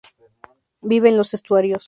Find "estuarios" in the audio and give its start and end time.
1.35-1.79